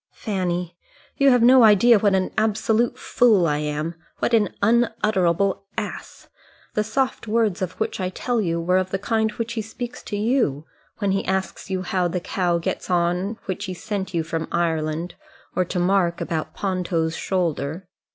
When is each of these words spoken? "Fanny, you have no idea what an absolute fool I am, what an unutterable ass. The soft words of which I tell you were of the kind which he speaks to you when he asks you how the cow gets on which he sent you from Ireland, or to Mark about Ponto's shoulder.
"Fanny, 0.13 0.75
you 1.17 1.29
have 1.29 1.43
no 1.43 1.63
idea 1.63 1.99
what 1.99 2.15
an 2.15 2.31
absolute 2.35 2.97
fool 2.97 3.45
I 3.45 3.59
am, 3.59 3.93
what 4.17 4.33
an 4.33 4.49
unutterable 4.59 5.67
ass. 5.77 6.27
The 6.73 6.83
soft 6.83 7.27
words 7.27 7.61
of 7.61 7.73
which 7.79 7.99
I 7.99 8.09
tell 8.09 8.41
you 8.41 8.59
were 8.59 8.79
of 8.79 8.89
the 8.89 8.97
kind 8.97 9.31
which 9.33 9.53
he 9.53 9.61
speaks 9.61 10.01
to 10.05 10.17
you 10.17 10.65
when 10.97 11.11
he 11.11 11.23
asks 11.25 11.69
you 11.69 11.83
how 11.83 12.07
the 12.07 12.19
cow 12.19 12.57
gets 12.57 12.89
on 12.89 13.37
which 13.45 13.65
he 13.65 13.75
sent 13.75 14.11
you 14.11 14.23
from 14.23 14.47
Ireland, 14.51 15.13
or 15.55 15.63
to 15.65 15.77
Mark 15.77 16.19
about 16.19 16.55
Ponto's 16.55 17.15
shoulder. 17.15 17.87